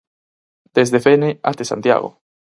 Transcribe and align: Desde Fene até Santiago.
Desde 0.77 1.03
Fene 1.05 1.29
até 1.49 1.63
Santiago. 1.71 2.09